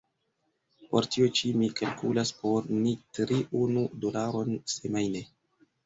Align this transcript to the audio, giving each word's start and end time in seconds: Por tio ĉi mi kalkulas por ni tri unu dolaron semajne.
Por 0.93 1.07
tio 1.15 1.27
ĉi 1.41 1.51
mi 1.59 1.69
kalkulas 1.81 2.33
por 2.41 2.73
ni 2.81 2.97
tri 3.21 3.41
unu 3.63 3.87
dolaron 4.07 4.55
semajne. 4.79 5.29